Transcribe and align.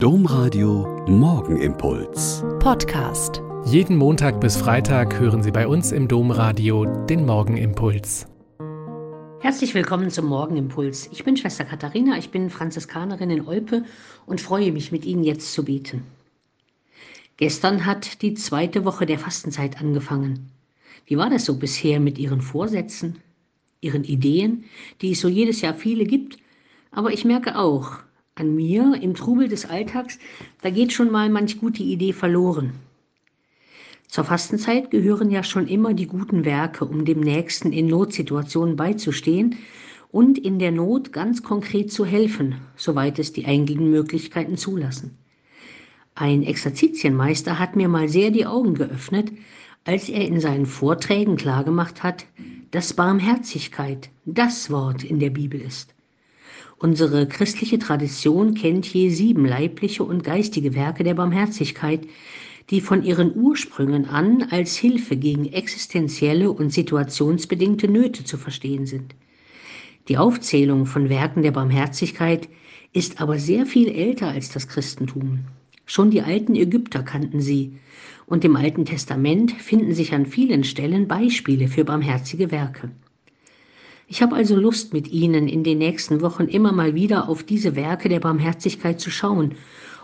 Domradio 0.00 1.04
Morgenimpuls. 1.08 2.44
Podcast. 2.60 3.42
Jeden 3.64 3.96
Montag 3.96 4.40
bis 4.40 4.56
Freitag 4.56 5.18
hören 5.18 5.42
Sie 5.42 5.50
bei 5.50 5.66
uns 5.66 5.90
im 5.90 6.06
Domradio 6.06 6.84
den 7.06 7.26
Morgenimpuls. 7.26 8.28
Herzlich 9.40 9.74
willkommen 9.74 10.08
zum 10.10 10.26
Morgenimpuls. 10.26 11.08
Ich 11.10 11.24
bin 11.24 11.36
Schwester 11.36 11.64
Katharina, 11.64 12.16
ich 12.16 12.30
bin 12.30 12.48
Franziskanerin 12.48 13.30
in 13.30 13.44
Olpe 13.44 13.82
und 14.24 14.40
freue 14.40 14.70
mich, 14.70 14.92
mit 14.92 15.04
Ihnen 15.04 15.24
jetzt 15.24 15.52
zu 15.52 15.64
beten. 15.64 16.04
Gestern 17.36 17.84
hat 17.84 18.22
die 18.22 18.34
zweite 18.34 18.84
Woche 18.84 19.04
der 19.04 19.18
Fastenzeit 19.18 19.80
angefangen. 19.80 20.52
Wie 21.06 21.18
war 21.18 21.28
das 21.28 21.44
so 21.44 21.58
bisher 21.58 21.98
mit 21.98 22.18
Ihren 22.18 22.40
Vorsätzen, 22.40 23.18
Ihren 23.80 24.04
Ideen, 24.04 24.62
die 25.00 25.10
es 25.10 25.20
so 25.20 25.26
jedes 25.26 25.60
Jahr 25.60 25.74
viele 25.74 26.04
gibt? 26.04 26.38
Aber 26.92 27.12
ich 27.12 27.24
merke 27.24 27.58
auch, 27.58 27.98
an 28.38 28.54
mir 28.54 28.98
im 29.00 29.14
Trubel 29.14 29.48
des 29.48 29.66
Alltags, 29.66 30.18
da 30.62 30.70
geht 30.70 30.92
schon 30.92 31.10
mal 31.10 31.28
manch 31.28 31.58
gute 31.58 31.82
Idee 31.82 32.12
verloren. 32.12 32.72
Zur 34.06 34.24
Fastenzeit 34.24 34.90
gehören 34.90 35.30
ja 35.30 35.42
schon 35.42 35.66
immer 35.66 35.92
die 35.92 36.06
guten 36.06 36.44
Werke, 36.44 36.86
um 36.86 37.04
dem 37.04 37.20
Nächsten 37.20 37.72
in 37.72 37.88
Notsituationen 37.88 38.74
beizustehen 38.74 39.56
und 40.10 40.38
in 40.38 40.58
der 40.58 40.72
Not 40.72 41.12
ganz 41.12 41.42
konkret 41.42 41.92
zu 41.92 42.06
helfen, 42.06 42.54
soweit 42.76 43.18
es 43.18 43.32
die 43.32 43.44
eigenen 43.44 43.90
Möglichkeiten 43.90 44.56
zulassen. 44.56 45.18
Ein 46.14 46.42
Exerzitienmeister 46.42 47.58
hat 47.58 47.76
mir 47.76 47.88
mal 47.88 48.08
sehr 48.08 48.30
die 48.30 48.46
Augen 48.46 48.74
geöffnet, 48.74 49.30
als 49.84 50.08
er 50.08 50.26
in 50.26 50.40
seinen 50.40 50.66
Vorträgen 50.66 51.36
klargemacht 51.36 52.02
hat, 52.02 52.26
dass 52.70 52.94
Barmherzigkeit 52.94 54.10
das 54.24 54.70
Wort 54.70 55.04
in 55.04 55.20
der 55.20 55.30
Bibel 55.30 55.60
ist. 55.60 55.94
Unsere 56.80 57.26
christliche 57.26 57.80
Tradition 57.80 58.54
kennt 58.54 58.86
je 58.86 59.08
sieben 59.08 59.44
leibliche 59.44 60.04
und 60.04 60.22
geistige 60.22 60.74
Werke 60.74 61.02
der 61.02 61.14
Barmherzigkeit, 61.14 62.06
die 62.70 62.80
von 62.80 63.02
ihren 63.02 63.34
Ursprüngen 63.34 64.04
an 64.04 64.44
als 64.50 64.76
Hilfe 64.76 65.16
gegen 65.16 65.46
existenzielle 65.46 66.52
und 66.52 66.72
situationsbedingte 66.72 67.88
Nöte 67.88 68.22
zu 68.22 68.36
verstehen 68.36 68.86
sind. 68.86 69.16
Die 70.06 70.18
Aufzählung 70.18 70.86
von 70.86 71.08
Werken 71.08 71.42
der 71.42 71.50
Barmherzigkeit 71.50 72.48
ist 72.92 73.20
aber 73.20 73.40
sehr 73.40 73.66
viel 73.66 73.88
älter 73.88 74.28
als 74.28 74.50
das 74.50 74.68
Christentum. 74.68 75.40
Schon 75.84 76.10
die 76.10 76.22
alten 76.22 76.54
Ägypter 76.54 77.02
kannten 77.02 77.40
sie, 77.40 77.72
und 78.26 78.44
im 78.44 78.54
Alten 78.54 78.84
Testament 78.84 79.52
finden 79.52 79.94
sich 79.94 80.12
an 80.12 80.26
vielen 80.26 80.62
Stellen 80.62 81.08
Beispiele 81.08 81.66
für 81.66 81.84
barmherzige 81.84 82.50
Werke. 82.50 82.90
Ich 84.10 84.22
habe 84.22 84.36
also 84.36 84.56
Lust, 84.56 84.94
mit 84.94 85.08
Ihnen 85.08 85.48
in 85.48 85.64
den 85.64 85.76
nächsten 85.76 86.22
Wochen 86.22 86.44
immer 86.44 86.72
mal 86.72 86.94
wieder 86.94 87.28
auf 87.28 87.42
diese 87.42 87.76
Werke 87.76 88.08
der 88.08 88.20
Barmherzigkeit 88.20 88.98
zu 88.98 89.10
schauen 89.10 89.56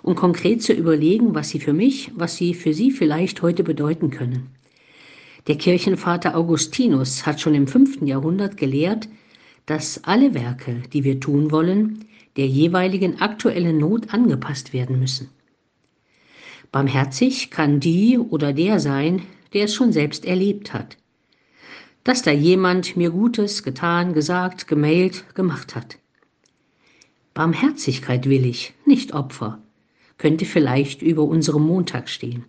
und 0.02 0.14
konkret 0.14 0.62
zu 0.62 0.74
überlegen, 0.74 1.34
was 1.34 1.48
sie 1.48 1.58
für 1.58 1.72
mich, 1.72 2.12
was 2.14 2.36
sie 2.36 2.52
für 2.52 2.74
Sie 2.74 2.90
vielleicht 2.90 3.40
heute 3.40 3.64
bedeuten 3.64 4.10
können. 4.10 4.48
Der 5.46 5.56
Kirchenvater 5.56 6.36
Augustinus 6.36 7.24
hat 7.24 7.40
schon 7.40 7.54
im 7.54 7.66
fünften 7.66 8.06
Jahrhundert 8.06 8.58
gelehrt, 8.58 9.08
dass 9.64 10.04
alle 10.04 10.34
Werke, 10.34 10.82
die 10.92 11.02
wir 11.02 11.18
tun 11.18 11.50
wollen, 11.50 12.04
der 12.36 12.46
jeweiligen 12.46 13.22
aktuellen 13.22 13.78
Not 13.78 14.12
angepasst 14.12 14.74
werden 14.74 15.00
müssen. 15.00 15.30
Barmherzig 16.70 17.50
kann 17.50 17.80
die 17.80 18.18
oder 18.18 18.52
der 18.52 18.80
sein, 18.80 19.22
der 19.54 19.64
es 19.64 19.74
schon 19.74 19.92
selbst 19.92 20.26
erlebt 20.26 20.74
hat 20.74 20.98
dass 22.04 22.20
da 22.22 22.30
jemand 22.30 22.96
mir 22.96 23.10
Gutes 23.10 23.62
getan, 23.62 24.12
gesagt, 24.12 24.68
gemailt, 24.68 25.34
gemacht 25.34 25.74
hat. 25.74 25.96
Barmherzigkeit 27.32 28.28
will 28.28 28.46
ich, 28.46 28.74
nicht 28.84 29.14
Opfer, 29.14 29.58
könnte 30.18 30.44
vielleicht 30.44 31.02
über 31.02 31.22
unserem 31.22 31.66
Montag 31.66 32.08
stehen. 32.08 32.44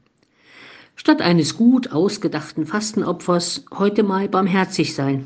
Statt 0.98 1.22
eines 1.22 1.58
gut 1.58 1.92
ausgedachten 1.92 2.66
Fastenopfers 2.66 3.66
heute 3.74 4.04
mal 4.04 4.30
barmherzig 4.30 4.94
sein. 4.94 5.26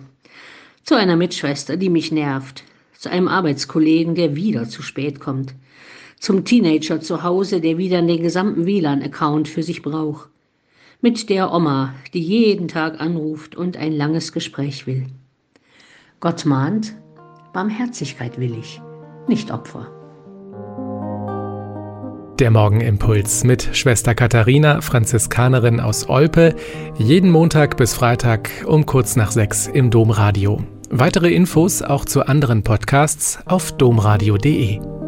Zu 0.84 0.96
einer 0.96 1.16
Mitschwester, 1.16 1.78
die 1.78 1.90
mich 1.90 2.12
nervt, 2.12 2.64
zu 2.98 3.10
einem 3.10 3.28
Arbeitskollegen, 3.28 4.16
der 4.16 4.36
wieder 4.36 4.70
zu 4.70 4.82
spät 4.82 5.20
kommt, 5.20 5.56
zum 6.20 6.46
Teenager 6.46 7.02
zu 7.02 7.24
Hause, 7.24 7.62
der 7.62 7.78
wieder 7.78 8.02
den 8.02 8.22
gesamten 8.22 8.66
WLAN-Account 8.66 9.48
für 9.48 9.64
sich 9.64 9.82
braucht, 9.82 10.30
mit 11.02 11.30
der 11.30 11.54
Oma, 11.54 11.94
die 12.14 12.22
jeden 12.22 12.68
Tag 12.68 13.00
anruft 13.00 13.56
und 13.56 13.78
ein 13.78 13.94
langes 13.94 14.32
Gespräch 14.32 14.86
will. 14.88 15.08
Gott 16.20 16.46
mahnt, 16.46 16.94
Barmherzigkeit 17.54 18.40
will 18.40 18.58
ich, 18.58 18.82
nicht 19.28 19.52
Opfer. 19.52 19.88
Der 22.40 22.52
Morgenimpuls 22.52 23.44
mit 23.44 23.70
Schwester 23.74 24.16
Katharina, 24.16 24.80
Franziskanerin 24.80 25.82
aus 25.82 26.08
Olpe, 26.08 26.56
jeden 26.98 27.32
Montag 27.32 27.76
bis 27.76 27.94
Freitag 27.94 28.50
um 28.66 28.86
kurz 28.86 29.18
nach 29.18 29.32
sechs 29.32 29.68
im 29.68 29.90
Domradio. 29.92 30.64
Weitere 30.90 31.34
Infos 31.34 31.82
auch 31.82 32.06
zu 32.06 32.26
anderen 32.26 32.64
Podcasts 32.64 33.40
auf 33.46 33.74
domradio.de. 33.74 34.99